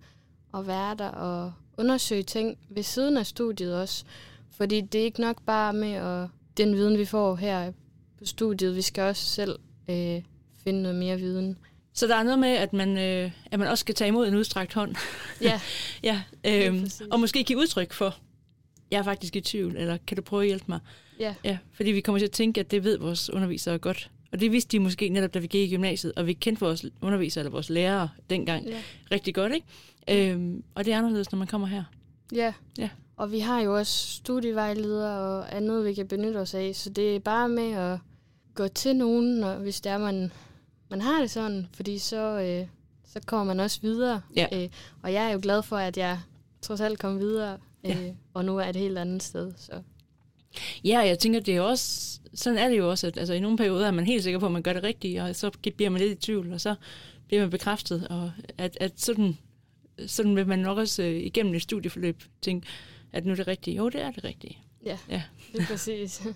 at 0.53 0.67
være 0.67 0.95
der 0.95 1.10
og 1.10 1.53
undersøge 1.77 2.24
ting 2.24 2.57
ved 2.69 2.84
siden 2.84 3.17
af 3.17 3.25
studiet 3.25 3.81
også. 3.81 4.05
Fordi 4.57 4.81
det 4.81 5.01
er 5.01 5.05
ikke 5.05 5.21
nok 5.21 5.41
bare 5.45 5.74
med 5.74 5.91
at, 5.91 6.27
den 6.57 6.75
viden, 6.75 6.97
vi 6.97 7.05
får 7.05 7.35
her 7.35 7.71
på 8.17 8.25
studiet. 8.25 8.75
Vi 8.75 8.81
skal 8.81 9.03
også 9.03 9.25
selv 9.25 9.59
øh, 9.89 10.21
finde 10.63 10.81
noget 10.81 10.97
mere 10.97 11.17
viden. 11.17 11.57
Så 11.93 12.07
der 12.07 12.15
er 12.15 12.24
noget 12.24 12.39
med, 12.39 12.50
at 12.50 12.74
man, 12.74 12.97
øh, 12.97 13.31
at 13.51 13.59
man 13.59 13.67
også 13.67 13.81
skal 13.81 13.95
tage 13.95 14.07
imod 14.07 14.27
en 14.27 14.35
udstrakt 14.35 14.74
hånd. 14.74 14.95
Ja. 15.41 15.62
ja 16.03 16.21
øh, 16.45 16.89
og 17.12 17.19
måske 17.19 17.43
give 17.43 17.59
udtryk 17.59 17.93
for, 17.93 18.15
jeg 18.91 18.97
er 18.97 19.03
faktisk 19.03 19.35
i 19.35 19.41
tvivl, 19.41 19.75
eller 19.77 19.97
kan 20.07 20.17
du 20.17 20.24
prøve 20.24 20.41
at 20.41 20.47
hjælpe 20.47 20.65
mig? 20.67 20.79
Ja. 21.19 21.35
ja. 21.43 21.57
Fordi 21.74 21.91
vi 21.91 22.01
kommer 22.01 22.19
til 22.19 22.25
at 22.25 22.31
tænke, 22.31 22.59
at 22.59 22.71
det 22.71 22.83
ved 22.83 22.97
vores 22.97 23.29
undervisere 23.29 23.77
godt. 23.77 24.12
Og 24.31 24.39
det 24.39 24.51
vidste 24.51 24.71
de 24.71 24.79
måske 24.79 25.09
netop, 25.09 25.33
da 25.33 25.39
vi 25.39 25.47
gik 25.47 25.71
i 25.71 25.75
gymnasiet, 25.75 26.13
og 26.15 26.27
vi 26.27 26.33
kendte 26.33 26.59
vores 26.59 26.85
undervisere 27.01 27.41
eller 27.41 27.51
vores 27.51 27.69
lærere 27.69 28.09
dengang 28.29 28.65
ja. 28.65 28.81
rigtig 29.12 29.35
godt. 29.35 29.53
ikke? 29.53 30.31
Øhm, 30.31 30.63
og 30.75 30.85
det 30.85 30.93
er 30.93 30.97
anderledes, 30.97 31.31
når 31.31 31.38
man 31.39 31.47
kommer 31.47 31.67
her. 31.67 31.83
Ja. 32.33 32.53
ja. 32.77 32.89
Og 33.17 33.31
vi 33.31 33.39
har 33.39 33.62
jo 33.62 33.77
også 33.77 34.07
studievejledere 34.07 35.19
og 35.19 35.55
andet, 35.55 35.86
vi 35.86 35.93
kan 35.93 36.07
benytte 36.07 36.38
os 36.38 36.53
af, 36.53 36.75
så 36.75 36.89
det 36.89 37.15
er 37.15 37.19
bare 37.19 37.50
med 37.50 37.72
at 37.72 38.00
gå 38.55 38.67
til 38.67 38.95
nogen, 38.95 39.36
når, 39.36 39.55
hvis 39.55 39.81
det 39.81 39.91
er, 39.91 39.98
man, 39.98 40.31
man 40.89 41.01
har 41.01 41.22
det 41.22 41.31
sådan, 41.31 41.67
fordi 41.74 41.98
så, 41.98 42.39
øh, 42.39 42.67
så 43.05 43.19
kommer 43.25 43.53
man 43.53 43.60
også 43.60 43.81
videre. 43.81 44.22
Ja. 44.36 44.48
Øh, 44.53 44.69
og 45.01 45.13
jeg 45.13 45.25
er 45.25 45.31
jo 45.31 45.39
glad 45.41 45.63
for, 45.63 45.77
at 45.77 45.98
jeg 45.98 46.19
trods 46.62 46.81
alt 46.81 47.00
kom 47.00 47.19
videre, 47.19 47.57
øh, 47.84 47.89
ja. 47.89 48.13
og 48.34 48.45
nu 48.45 48.57
er 48.57 48.65
et 48.65 48.75
helt 48.75 48.98
andet 48.98 49.24
sted. 49.24 49.53
Så. 49.57 49.81
Ja, 50.84 51.00
jeg 51.00 51.19
tænker, 51.19 51.39
det 51.39 51.55
er 51.55 51.62
også, 51.62 52.19
sådan 52.34 52.60
er 52.60 52.69
det 52.69 52.77
jo 52.77 52.89
også, 52.89 53.07
at 53.07 53.17
altså, 53.17 53.34
i 53.34 53.39
nogle 53.39 53.57
perioder 53.57 53.88
er 53.88 53.91
man 53.91 54.05
helt 54.05 54.24
sikker 54.24 54.39
på, 54.39 54.45
at 54.45 54.51
man 54.51 54.62
gør 54.62 54.74
det 54.74 54.84
rigtigt, 54.84 55.22
og 55.22 55.36
så 55.36 55.51
bliver 55.77 55.89
man 55.89 56.01
lidt 56.01 56.12
i 56.12 56.25
tvivl, 56.25 56.53
og 56.53 56.62
så 56.62 56.75
bliver 57.27 57.41
man 57.41 57.50
bekræftet, 57.50 58.07
og 58.07 58.31
at, 58.57 58.77
at 58.81 58.91
sådan, 59.01 59.38
sådan 60.07 60.36
vil 60.36 60.48
man 60.48 60.60
nok 60.60 60.77
også 60.77 61.03
øh, 61.03 61.15
igennem 61.15 61.53
et 61.53 61.62
studieforløb 61.62 62.24
tænke, 62.41 62.67
at 63.15 63.25
nu 63.25 63.31
er 63.31 63.36
det 63.36 63.48
rigtige. 63.48 63.77
Jo, 63.77 63.89
det 63.89 64.01
er 64.01 64.12
det 64.12 64.24
rigtige. 64.24 64.57
Ja, 64.86 64.98
ja. 65.10 65.24
det 65.53 65.62
er 65.62 65.65
præcis. 65.65 66.27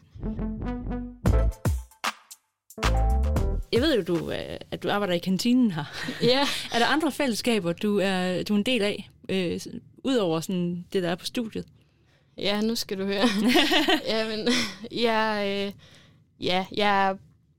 Jeg 3.72 3.82
ved 3.82 3.96
jo, 3.96 4.02
du, 4.02 4.32
øh, 4.32 4.58
at 4.72 4.84
du 4.84 4.90
arbejder 4.90 5.14
i 5.14 5.20
kantinen 5.20 5.72
her. 5.72 5.84
Ja. 6.22 6.40
er 6.74 6.80
der 6.80 6.86
andre 6.86 7.12
fællesskaber, 7.12 7.74
du 7.74 7.98
er, 7.98 8.44
du 8.44 8.54
er 8.54 8.58
en 8.58 8.64
del 8.64 8.82
af, 8.82 9.10
øh, 9.30 9.60
udover 10.04 10.40
sådan 10.40 10.86
det, 10.94 11.04
der 11.04 11.10
er 11.10 11.16
på 11.16 11.26
studiet? 11.26 11.66
Ja, 12.38 12.62
nu 12.62 12.76
skal 12.76 13.00
du 13.00 13.06
høre. 13.06 13.26
Jamen, 14.14 14.48
jeg, 14.92 15.46
øh, 15.48 15.74
ja, 16.46 16.66
jeg 16.76 17.10
er 17.10 17.16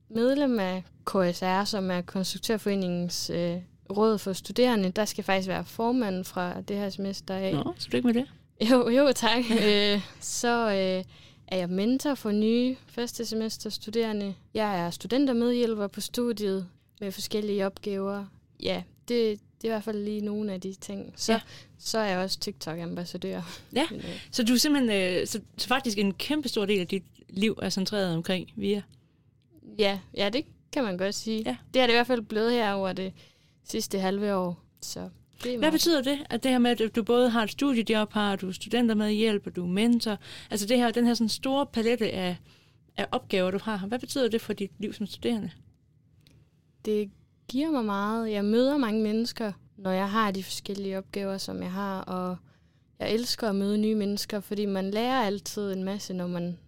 medlem 0.09 0.59
af 0.59 0.85
KSR, 1.07 1.65
som 1.65 1.91
er 1.91 2.01
Konstruktørforeningens 2.01 3.31
øh, 3.31 3.57
råd 3.97 4.19
for 4.19 4.33
studerende. 4.33 4.91
Der 4.91 5.05
skal 5.05 5.25
faktisk 5.25 5.49
være 5.49 5.65
formand 5.65 6.25
fra 6.25 6.61
det 6.61 6.77
her 6.77 6.91
semester 6.91 7.35
af. 7.35 7.55
Nå, 7.55 7.75
så 7.79 7.89
ikke 7.93 8.07
med 8.07 8.15
det. 8.15 8.27
Jo, 8.71 8.89
jo 8.89 9.13
tak. 9.13 9.45
øh, 9.67 10.01
så 10.21 10.69
øh, 10.71 11.05
er 11.49 11.57
jeg 11.57 11.69
mentor 11.69 12.15
for 12.15 12.31
nye 12.31 12.77
første 12.87 13.27
semester 13.27 13.71
studerende. 13.71 14.35
Jeg 14.55 14.87
er 14.87 14.91
studentermedhjælper 14.91 15.87
på 15.87 16.01
studiet 16.01 16.69
med 17.01 17.13
forskellige 17.13 17.67
opgaver. 17.67 18.27
Ja, 18.63 18.83
det, 19.09 19.41
det 19.63 19.69
er 19.69 19.69
i 19.69 19.75
hvert 19.75 19.85
fald 19.85 20.05
lige 20.05 20.21
nogle 20.21 20.53
af 20.53 20.61
de 20.61 20.75
ting. 20.75 21.13
Så, 21.17 21.33
ja. 21.33 21.41
så 21.79 21.99
er 21.99 22.05
jeg 22.05 22.19
også 22.19 22.39
TikTok-ambassadør. 22.39 23.43
Ja, 23.73 23.87
Men, 23.91 23.99
øh, 24.01 24.27
så 24.31 24.43
du 24.43 24.53
er 24.53 24.57
simpelthen, 24.57 25.21
øh, 25.21 25.27
så, 25.27 25.41
så 25.59 25.69
faktisk 25.69 25.99
en 25.99 26.15
kæmpe 26.15 26.49
stor 26.49 26.67
del 26.67 26.81
af 26.81 26.87
dit 26.87 27.05
liv 27.29 27.59
er 27.63 27.69
centreret 27.71 28.15
omkring 28.15 28.53
VIA. 28.57 28.83
ja, 29.79 29.99
ja, 30.17 30.29
det 30.29 30.45
kan 30.73 30.85
man 30.85 30.99
godt 30.99 31.15
sige. 31.15 31.43
Ja. 31.47 31.57
Det 31.75 31.83
er 31.83 31.87
det 31.87 31.93
i 31.93 31.97
hvert 31.97 32.07
fald 32.07 32.23
blevet 32.23 32.53
her 32.53 32.73
over 32.73 32.93
det 32.93 33.13
sidste 33.65 33.99
halve 33.99 34.35
år. 34.35 34.63
Så 34.81 35.09
det 35.45 35.59
Hvad 35.59 35.73
betyder 35.73 36.03
det, 36.03 36.19
at 36.31 36.43
det 36.43 36.51
her 36.51 36.59
med, 36.59 36.81
at 36.81 36.97
du 36.97 37.03
både 37.03 37.31
har 37.31 37.43
et 37.43 37.51
studiejob, 37.51 38.13
har 38.13 38.37
du 38.37 38.53
studenter 38.53 38.95
med 38.95 39.11
hjælp, 39.11 39.47
og 39.47 39.57
du 39.57 39.63
er 39.63 39.69
mentor, 39.69 40.19
altså 40.51 40.67
det 40.67 40.77
her, 40.77 40.91
den 40.91 41.07
her 41.07 41.15
sådan 41.15 41.29
store 41.29 41.67
palette 41.67 42.11
af, 42.11 42.37
af 42.97 43.07
opgaver, 43.13 43.51
du 43.51 43.59
har, 43.63 43.79
hvad 43.79 43.99
betyder 43.99 44.29
det 44.29 44.41
for 44.41 44.53
dit 44.53 44.71
liv 44.79 44.93
som 44.93 45.07
studerende? 45.07 45.51
Det 46.85 47.11
giver 47.49 47.71
mig 47.71 47.85
meget. 47.85 48.33
Jeg 48.33 48.45
møder 48.45 48.77
mange 48.77 49.03
mennesker, 49.03 49.53
når 49.77 49.91
jeg 49.91 50.11
har 50.11 50.31
de 50.31 50.45
forskellige 50.45 50.99
opgaver, 50.99 51.39
som 51.39 51.63
jeg 51.63 51.73
har, 51.73 52.01
og 52.01 52.37
jeg 52.99 53.15
elsker 53.15 53.49
at 53.49 53.55
møde 53.55 53.79
nye 53.79 53.95
mennesker, 53.95 54.41
fordi 54.41 54.67
man 54.67 54.91
lærer 54.91 55.23
altid 55.23 55.73
en 55.73 55.85
masse, 55.85 56.15
når 56.15 56.27
man, 56.27 56.59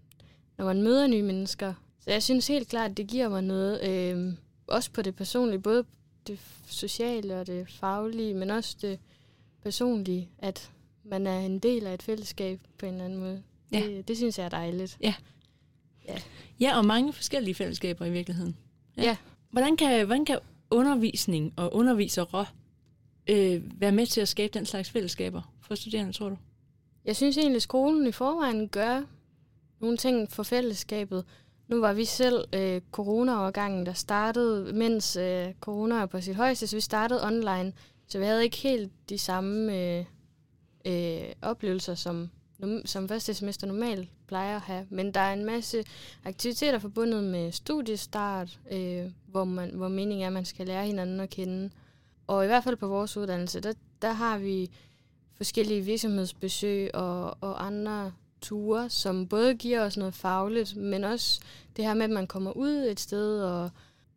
når 0.59 0.65
man 0.65 0.83
møder 0.83 1.07
nye 1.07 1.23
mennesker. 1.23 1.75
Så 2.01 2.11
jeg 2.11 2.23
synes 2.23 2.49
helt 2.49 2.69
klart, 2.69 2.91
at 2.91 2.97
det 2.97 3.07
giver 3.07 3.29
mig 3.29 3.43
noget, 3.43 3.89
øh, 3.89 4.33
også 4.67 4.91
på 4.91 5.03
det 5.03 5.17
personlige, 5.17 5.61
både 5.61 5.85
det 6.27 6.39
sociale 6.67 7.41
og 7.41 7.47
det 7.47 7.69
faglige, 7.71 8.35
men 8.35 8.51
også 8.51 8.77
det 8.83 8.99
personlige, 9.63 10.29
at 10.39 10.71
man 11.05 11.27
er 11.27 11.39
en 11.39 11.59
del 11.59 11.87
af 11.87 11.95
et 11.95 12.03
fællesskab 12.03 12.61
på 12.79 12.87
en 12.87 12.93
eller 12.93 13.05
anden 13.05 13.19
måde. 13.19 13.43
Ja. 13.73 13.81
Det, 13.81 14.09
det 14.09 14.17
synes 14.17 14.39
jeg 14.39 14.45
er 14.45 14.49
dejligt. 14.49 14.99
Ja, 16.61 16.77
og 16.77 16.85
mange 16.85 17.13
forskellige 17.13 17.55
fællesskaber 17.55 18.05
i 18.05 18.11
virkeligheden. 18.11 18.57
Ja. 18.97 19.17
Hvordan 19.51 19.77
kan, 19.77 20.07
hvordan 20.07 20.25
kan 20.25 20.39
undervisning 20.71 21.53
og 21.57 21.75
undervisere 21.75 22.47
øh, 23.27 23.81
være 23.81 23.93
med 23.93 24.07
til 24.07 24.21
at 24.21 24.29
skabe 24.29 24.59
den 24.59 24.67
slags 24.67 24.91
fællesskaber 24.91 25.53
for 25.61 25.75
studerende, 25.75 26.13
tror 26.13 26.29
du? 26.29 26.37
Jeg 27.05 27.17
synes 27.17 27.37
egentlig, 27.39 27.57
at 27.57 27.63
skolen 27.63 28.07
i 28.07 28.13
forvejen 28.13 28.69
gør 28.69 29.03
nogle 29.81 29.97
ting 29.97 30.31
for 30.31 30.43
fællesskabet. 30.43 31.25
Nu 31.73 31.81
var 31.81 31.93
vi 31.93 32.05
selv 32.05 32.45
øh, 32.53 32.81
corona-årgangen, 32.91 33.87
der 33.87 33.93
startede, 33.93 34.73
mens 34.73 35.17
øh, 35.17 35.55
corona 35.61 35.95
er 35.95 36.07
på 36.07 36.21
sit 36.21 36.37
højeste, 36.37 36.67
så 36.67 36.77
vi 36.77 36.81
startede 36.81 37.27
online. 37.27 37.73
Så 38.09 38.19
vi 38.19 38.25
havde 38.25 38.45
ikke 38.45 38.57
helt 38.57 38.93
de 39.09 39.19
samme 39.19 39.79
øh, 39.79 40.05
øh, 40.85 41.33
oplevelser, 41.43 41.95
som, 41.95 42.31
som 42.85 43.09
første 43.09 43.35
semester 43.35 43.67
normalt 43.67 44.09
plejer 44.27 44.57
at 44.57 44.63
have. 44.63 44.87
Men 44.91 45.15
der 45.15 45.21
er 45.21 45.33
en 45.33 45.45
masse 45.45 45.85
aktiviteter 46.25 46.79
forbundet 46.79 47.25
med 47.25 47.53
studiestart, 47.53 48.59
øh, 48.71 49.11
hvor, 49.27 49.45
man, 49.45 49.71
hvor 49.71 49.89
meningen 49.89 50.23
er, 50.23 50.27
at 50.27 50.33
man 50.33 50.45
skal 50.45 50.67
lære 50.67 50.87
hinanden 50.87 51.21
at 51.21 51.31
kende. 51.31 51.71
Og 52.27 52.45
i 52.45 52.47
hvert 52.47 52.65
fald 52.65 52.77
på 52.77 52.87
vores 52.87 53.17
uddannelse, 53.17 53.61
der, 53.61 53.73
der 54.03 54.13
har 54.13 54.39
vi 54.39 54.71
forskellige 55.37 55.81
virksomhedsbesøg 55.81 56.95
og, 56.95 57.37
og 57.41 57.67
andre 57.67 58.13
ture, 58.43 58.91
som 58.91 59.27
både 59.27 59.55
giver 59.55 59.81
os 59.81 59.97
noget 59.97 60.15
fagligt, 60.15 60.77
men 60.77 61.05
også 61.05 61.41
det 61.77 61.85
her 61.85 61.95
med, 61.95 62.05
at 62.05 62.11
man 62.11 62.27
kommer 62.27 62.53
ud 62.53 62.71
et 62.71 63.01
sted, 63.01 63.43
og 63.43 63.71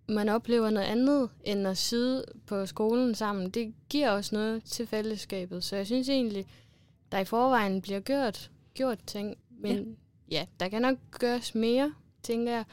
man 0.08 0.30
oplever 0.30 0.70
noget 0.70 0.88
andet, 0.88 1.30
end 1.44 1.68
at 1.68 1.78
sidde 1.78 2.26
på 2.48 2.66
skolen 2.66 3.16
sammen. 3.16 3.50
Det 3.50 3.74
giver 3.90 4.10
også 4.10 4.36
noget 4.36 4.64
til 4.64 4.88
fællesskabet. 4.88 5.64
Så 5.64 5.76
jeg 5.76 5.86
synes 5.86 6.10
egentlig, 6.10 6.46
der 7.12 7.20
i 7.20 7.26
forvejen 7.26 7.82
bliver 7.82 8.00
gjort, 8.00 8.52
gjort 8.74 9.00
ting. 9.08 9.38
Men 9.60 9.98
ja. 10.32 10.38
ja, 10.38 10.46
der 10.60 10.70
kan 10.70 10.82
nok 10.82 10.98
gøres 11.12 11.56
mere, 11.56 11.94
tænker 12.24 12.52
jeg. 12.52 12.64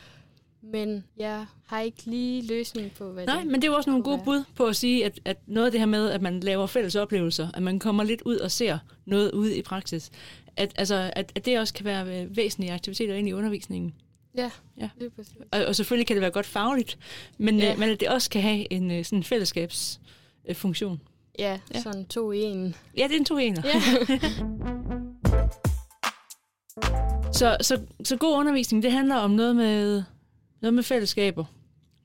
Men 0.62 1.04
jeg 1.16 1.47
har 1.66 1.80
ikke 1.80 2.02
lige 2.04 2.47
løsning 2.47 2.92
på, 2.92 3.12
hvad 3.12 3.26
Nej, 3.26 3.40
det 3.40 3.47
men 3.47 3.62
det 3.62 3.68
er 3.68 3.73
jo 3.73 3.76
også 3.76 3.90
nogle 3.90 4.04
gode 4.04 4.21
bud 4.25 4.44
på 4.54 4.66
at 4.66 4.76
sige, 4.76 5.04
at, 5.04 5.21
at 5.25 5.37
noget 5.47 5.66
af 5.66 5.73
det 5.73 5.80
her 5.80 5.87
med, 5.87 6.11
at 6.11 6.23
man 6.23 6.40
laver 6.40 6.66
fælles 6.66 6.97
oplevelser, 6.97 7.49
at 7.54 7.62
man 7.62 7.78
kommer 7.78 8.04
lidt 8.04 8.23
ud 8.23 8.37
og 8.37 8.50
ser 8.50 8.78
noget 9.04 9.32
ude 9.32 9.56
i 9.56 9.62
praksis, 9.62 10.11
at, 10.56 10.73
altså, 10.76 11.11
at, 11.16 11.32
at 11.35 11.44
det 11.44 11.59
også 11.59 11.75
kan 11.75 11.85
være 11.85 12.23
øh, 12.23 12.37
væsentlige 12.37 12.73
aktiviteter 12.73 13.14
ind 13.14 13.28
i 13.28 13.32
undervisningen. 13.32 13.94
Ja, 14.37 14.50
Ja. 14.80 14.88
lige 14.99 15.11
præcis. 15.11 15.35
Og, 15.52 15.64
og 15.64 15.76
selvfølgelig 15.76 16.06
kan 16.06 16.16
det 16.16 16.21
være 16.21 16.30
godt 16.30 16.47
fagligt, 16.47 16.99
men, 17.38 17.59
Ja. 17.59 17.64
ja. 17.64 17.76
men 17.76 17.90
at 17.90 18.00
det 18.00 18.09
også 18.09 18.30
kan 18.30 18.42
have 18.42 18.73
en 18.73 18.90
øh, 18.90 19.04
sådan 19.04 19.23
fællesskabsfunktion. 19.25 21.00
Ja, 21.38 21.52
Ja. 21.52 21.59
ja, 21.75 21.80
sådan 21.80 22.04
to 22.06 22.32
i 22.32 22.40
en. 22.42 22.75
Ja, 22.97 23.02
det 23.02 23.12
er 23.12 23.18
en 23.18 23.25
to 23.25 23.38
ener. 23.38 23.62
Ja. 23.64 23.80
Så, 27.32 27.56
så, 27.61 27.80
så 28.04 28.16
god 28.16 28.37
undervisning, 28.38 28.82
det 28.82 28.92
handler 28.92 29.16
om 29.16 29.30
noget 29.30 29.56
med, 29.56 30.02
noget 30.61 30.75
med 30.75 30.82
fællesskaber. 30.82 31.44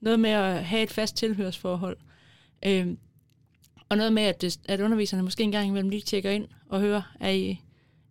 Noget 0.02 0.20
med 0.20 0.30
at 0.30 0.66
have 0.66 0.84
et 0.84 0.92
fast 0.92 1.16
tilhørsforhold. 1.18 1.98
Øhm, 2.66 2.98
og 3.90 3.98
noget 3.98 4.14
med, 4.14 4.24
at, 4.24 4.42
det, 4.42 4.60
at 4.66 4.80
underviserne 4.82 5.24
måske 5.24 5.44
en 5.44 5.52
gang 5.52 5.68
imellem 5.68 5.90
lige 5.90 6.02
tjekker 6.02 6.30
ind 6.32 6.48
og 6.70 6.80
hører, 6.82 7.02
er 7.20 7.30
I, 7.30 7.62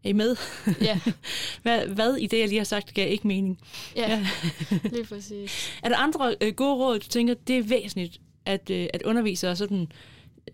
er 0.06 0.10
I 0.10 0.12
med? 0.12 0.36
ja, 0.80 1.00
Hvad, 1.62 1.86
hvad 1.86 2.14
i 2.14 2.26
det, 2.26 2.38
jeg 2.38 2.48
lige 2.48 2.58
har 2.58 2.64
sagt, 2.64 2.94
gav 2.94 3.10
ikke 3.10 3.28
mening. 3.28 3.60
ja, 3.96 4.26
lige 4.92 5.04
præcis. 5.04 5.70
Er 5.82 5.88
der 5.88 5.96
andre 5.96 6.36
øh, 6.40 6.54
gode 6.54 6.74
råd, 6.74 6.98
du 6.98 7.08
tænker, 7.08 7.34
det 7.34 7.58
er 7.58 7.62
væsentligt, 7.62 8.20
at, 8.44 8.70
øh, 8.70 8.86
at 8.94 9.02
undervisere 9.02 9.56
sådan 9.56 9.92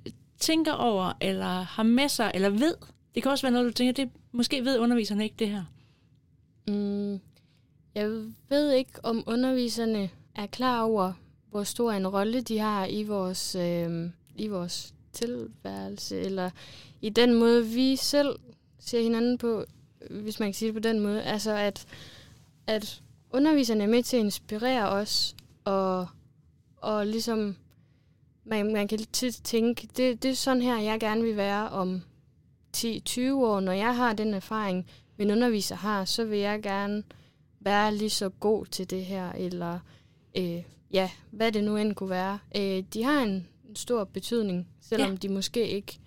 øh, 0.07 0.13
tænker 0.39 0.73
over, 0.73 1.13
eller 1.21 1.63
har 1.63 1.83
med 1.83 2.09
sig, 2.09 2.31
eller 2.35 2.49
ved? 2.49 2.75
Det 3.15 3.23
kan 3.23 3.33
også 3.33 3.47
være 3.47 3.53
noget, 3.53 3.67
du 3.67 3.73
tænker, 3.73 3.93
det 3.93 4.11
måske 4.33 4.65
ved 4.65 4.79
underviserne 4.79 5.25
ikke 5.25 5.37
det 5.39 5.49
her. 5.49 5.65
Mm, 6.69 7.21
jeg 7.95 8.11
ved 8.49 8.73
ikke, 8.73 8.93
om 9.03 9.25
underviserne 9.27 10.11
er 10.35 10.47
klar 10.47 10.83
over, 10.83 11.13
hvor 11.51 11.63
stor 11.63 11.93
en 11.93 12.09
rolle 12.09 12.41
de 12.41 12.59
har 12.59 12.87
i 12.87 13.03
vores, 13.03 13.55
øh, 13.55 14.11
i 14.37 14.49
vores 14.49 14.95
tilværelse, 15.13 16.21
eller 16.21 16.51
i 17.01 17.09
den 17.09 17.35
måde, 17.35 17.67
vi 17.67 17.97
selv 17.97 18.39
ser 18.87 19.03
hinanden 19.03 19.39
på, 19.39 19.65
hvis 20.11 20.41
man 20.41 20.49
kan 20.49 20.55
sige 20.55 20.67
det 20.67 20.75
på 20.75 20.89
den 20.89 21.01
måde. 21.01 21.23
Altså, 21.23 21.53
at, 21.57 21.87
at 22.67 23.03
underviserne 23.31 23.85
er 23.85 23.89
med 23.89 24.03
til 24.03 24.17
at 24.17 24.23
inspirere 24.25 24.89
os, 24.89 25.37
og, 25.65 26.07
og 26.77 27.07
ligesom, 27.07 27.57
man, 28.45 28.73
man 28.73 28.89
kan 28.89 28.99
tit 28.99 29.41
tænke, 29.45 29.89
det, 29.97 30.23
det 30.23 30.31
er 30.31 30.35
sådan 30.35 30.63
her, 30.63 30.79
jeg 30.79 31.01
gerne 31.01 31.23
vil 31.23 31.37
være 31.37 31.69
om 31.69 32.03
10-20 32.77 33.21
år, 33.33 33.61
når 33.61 33.73
jeg 33.73 33.97
har 33.97 34.13
den 34.13 34.35
erfaring, 34.35 34.87
min 35.19 35.31
underviser 35.31 35.77
har, 35.77 36.05
så 36.05 36.25
vil 36.25 36.39
jeg 36.39 36.63
gerne 36.63 37.03
være 37.61 37.95
lige 37.95 38.11
så 38.11 38.29
god 38.29 38.67
til 38.67 38.91
det 38.91 39.05
her, 39.05 39.33
eller 39.33 39.79
øh, 40.39 40.63
ja, 40.93 41.11
hvad 41.31 41.53
det 41.53 41.65
nu 41.65 41.77
end 41.77 41.95
kunne 41.95 42.11
være. 42.11 42.39
Øh, 42.57 42.85
de 42.95 43.03
har 43.05 43.23
en 43.23 43.47
stor 43.75 44.05
betydning, 44.05 44.69
selvom 44.81 45.11
Ja. 45.11 45.17
de 45.17 45.29
måske 45.29 45.69
ikke 45.69 45.99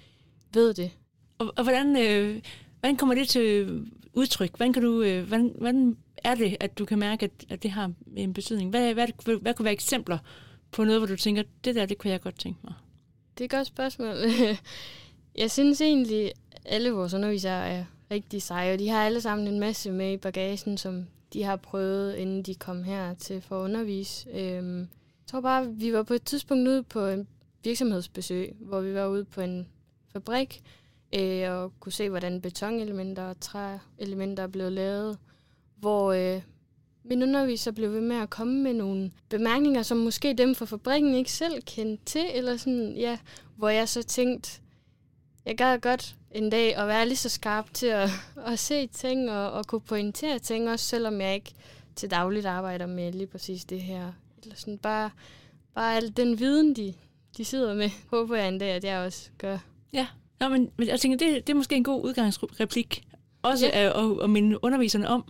ved 0.53 0.73
det. 0.73 0.91
Og, 1.37 1.53
og 1.55 1.63
hvordan, 1.63 1.97
øh, 1.97 2.41
hvordan 2.85 2.97
kommer 2.97 3.15
det 3.15 3.27
til 3.27 3.85
udtryk? 4.13 4.49
Hvordan, 4.57 4.73
kan 4.73 4.83
du, 4.83 5.01
øh, 5.01 5.27
hvordan, 5.27 5.55
hvordan 5.57 5.97
er 6.17 6.35
det, 6.35 6.57
at 6.59 6.77
du 6.77 6.85
kan 6.85 6.99
mærke, 6.99 7.23
at, 7.23 7.31
at 7.49 7.63
det 7.63 7.71
har 7.71 7.91
en 8.15 8.33
betydning? 8.33 8.69
Hvad, 8.69 8.93
hvad, 8.93 9.07
hvad, 9.23 9.41
hvad 9.41 9.53
kunne 9.53 9.63
være 9.63 9.73
eksempler 9.73 10.17
på 10.71 10.83
noget, 10.83 10.99
hvor 10.99 11.07
du 11.07 11.15
tænker, 11.15 11.43
det 11.63 11.75
der, 11.75 11.85
det 11.85 11.97
kunne 11.97 12.11
jeg 12.11 12.21
godt 12.21 12.39
tænke 12.39 12.59
mig? 12.63 12.73
Det 13.37 13.41
er 13.41 13.45
et 13.45 13.51
godt 13.51 13.67
spørgsmål. 13.67 14.15
jeg 15.41 15.51
synes 15.51 15.81
egentlig, 15.81 16.31
alle 16.65 16.91
vores 16.91 17.13
undervisere 17.13 17.67
er 17.67 17.85
rigtig 18.11 18.41
seje, 18.41 18.73
og 18.73 18.79
de 18.79 18.89
har 18.89 19.05
alle 19.05 19.21
sammen 19.21 19.47
en 19.47 19.59
masse 19.59 19.91
med 19.91 20.13
i 20.13 20.17
bagagen, 20.17 20.77
som 20.77 21.05
de 21.33 21.43
har 21.43 21.55
prøvet, 21.55 22.15
inden 22.15 22.43
de 22.43 22.55
kom 22.55 22.83
her 22.83 23.13
til 23.13 23.41
for 23.41 23.59
at 23.59 23.63
undervise. 23.63 24.29
Øhm, 24.29 24.79
jeg 24.79 25.27
tror 25.27 25.41
bare, 25.41 25.67
vi 25.71 25.93
var 25.93 26.03
på 26.03 26.13
et 26.13 26.23
tidspunkt 26.23 26.67
ude 26.67 26.83
på 26.83 27.07
en 27.07 27.27
virksomhedsbesøg, 27.63 28.55
hvor 28.59 28.81
vi 28.81 28.93
var 28.93 29.07
ude 29.07 29.25
på 29.25 29.41
en 29.41 29.67
fabrik, 30.13 30.61
øh, 31.13 31.51
og 31.51 31.79
kunne 31.79 31.91
se, 31.91 32.09
hvordan 32.09 32.41
betonelementer 32.41 33.23
og 33.23 33.39
træelementer 33.39 34.43
er 34.43 34.47
blevet 34.47 34.71
lavet, 34.71 35.17
hvor 35.75 36.11
øh, 36.11 36.41
min 37.03 37.23
underviser 37.23 37.71
blev 37.71 37.91
ved 37.91 38.01
med 38.01 38.15
at 38.15 38.29
komme 38.29 38.63
med 38.63 38.73
nogle 38.73 39.11
bemærkninger, 39.29 39.83
som 39.83 39.97
måske 39.97 40.33
dem 40.33 40.55
fra 40.55 40.65
fabrikken 40.65 41.15
ikke 41.15 41.31
selv 41.31 41.61
kendte 41.61 42.05
til, 42.05 42.25
eller 42.33 42.57
sådan, 42.57 42.93
ja, 42.97 43.17
hvor 43.55 43.69
jeg 43.69 43.89
så 43.89 44.03
tænkte, 44.03 44.59
jeg 45.45 45.57
gad 45.57 45.79
godt 45.79 46.15
en 46.31 46.49
dag 46.49 46.75
at 46.75 46.87
være 46.87 47.05
lige 47.05 47.17
så 47.17 47.29
skarp 47.29 47.73
til 47.73 47.87
at, 47.87 48.09
at 48.51 48.59
se 48.59 48.87
ting 48.87 49.31
og, 49.31 49.51
og 49.51 49.65
kunne 49.65 49.81
pointere 49.81 50.39
ting, 50.39 50.69
også 50.69 50.85
selvom 50.85 51.21
jeg 51.21 51.33
ikke 51.33 51.53
til 51.95 52.11
dagligt 52.11 52.45
arbejder 52.45 52.85
med 52.85 53.11
lige 53.11 53.27
præcis 53.27 53.65
det 53.65 53.81
her. 53.81 54.13
Eller 54.43 54.55
sådan 54.55 54.77
bare, 54.77 55.09
bare 55.73 55.95
al 55.95 56.17
den 56.17 56.39
viden, 56.39 56.75
de, 56.75 56.93
de 57.37 57.45
sidder 57.45 57.73
med, 57.73 57.89
håber 58.11 58.35
jeg 58.35 58.47
en 58.47 58.59
dag, 58.59 58.71
at 58.71 58.83
jeg 58.83 58.99
også 58.99 59.29
gør. 59.37 59.57
Ja, 59.93 60.07
Nå, 60.39 60.49
men, 60.49 60.69
jeg 60.85 60.99
tænker, 60.99 61.17
det, 61.17 61.47
det 61.47 61.53
er 61.53 61.57
måske 61.57 61.75
en 61.75 61.83
god 61.83 62.03
udgangsreplik 62.05 63.03
Også 63.43 63.65
Ja. 63.67 63.85
at, 63.85 63.91
at, 64.05 64.23
at 64.23 64.29
minde 64.29 64.63
underviserne 64.63 65.07
om, 65.07 65.25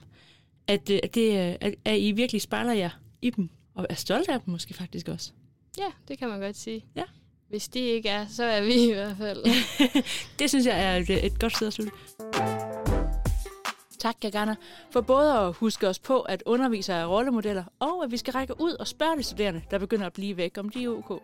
at, 0.68 0.90
øh, 0.90 1.00
at, 1.04 1.16
det, 1.16 1.38
er- 1.38 1.58
at, 1.62 1.76
at 1.86 2.00
I 2.00 2.12
virkelig 2.12 2.42
spejler 2.42 2.74
jer 2.74 2.90
i 3.22 3.30
dem, 3.30 3.50
og 3.76 3.86
er 3.90 3.96
stolte 3.96 4.32
af 4.34 4.42
dem 4.42 4.52
måske 4.52 4.74
faktisk 4.74 5.08
også. 5.08 5.32
Ja, 5.78 5.88
det 6.08 6.18
kan 6.20 6.30
man 6.30 6.40
godt 6.40 6.58
sige. 6.58 6.86
Ja. 6.96 7.04
Hvis 7.50 7.68
de 7.68 7.80
ikke 7.80 8.10
er, 8.10 8.26
så 8.28 8.44
er 8.44 8.62
vi 8.62 8.74
i 8.74 8.94
hvert 8.94 9.18
fald. 9.18 9.44
Det 10.40 10.50
synes 10.50 10.66
jeg 10.66 10.84
er 10.84 10.96
et, 10.98 11.26
et 11.26 11.40
godt 11.40 11.56
sted 11.56 11.68
at 11.68 11.74
slutte. 11.74 11.92
Tak, 14.00 14.16
Gagana, 14.22 14.56
for 14.92 15.02
både 15.02 15.34
at 15.34 15.54
huske 15.54 15.88
os 15.88 16.00
på, 16.00 16.20
at 16.22 16.44
undervisere 16.46 16.98
er 16.98 17.06
rollemodeller, 17.06 17.64
og 17.80 18.04
at 18.04 18.12
vi 18.12 18.18
skal 18.18 18.32
række 18.32 18.62
ud 18.62 18.72
og 18.74 18.88
spørge 18.88 19.18
de 19.18 19.24
studerende, 19.24 19.62
der 19.72 19.78
begynder 19.78 20.06
at 20.06 20.14
blive 20.14 20.38
væk, 20.38 20.58
om 20.58 20.70
de 20.70 20.84
er 20.84 20.90
OK. 20.90 21.22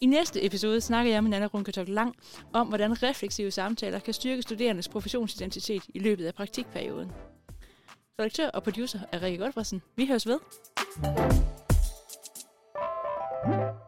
I 0.00 0.06
næste 0.06 0.46
episode 0.46 0.80
snakker 0.80 1.12
jeg 1.12 1.22
med 1.22 1.30
Nana 1.30 1.46
Runketok 1.46 1.88
Lang 1.88 2.16
om, 2.52 2.66
hvordan 2.66 3.02
refleksive 3.02 3.50
samtaler 3.50 3.98
kan 3.98 4.14
styrke 4.14 4.42
studerendes 4.42 4.88
professionsidentitet 4.88 5.82
i 5.94 5.98
løbet 5.98 6.26
af 6.26 6.34
praktikperioden. 6.34 7.12
Redaktør 8.18 8.48
og 8.48 8.62
producer 8.62 8.98
er 9.12 9.22
Rikke 9.22 9.38
Godfredsen. 9.38 9.82
Vi 9.96 10.06
høres 10.06 10.26
ved. 10.26 10.38
thank 13.44 13.68
you 13.68 13.83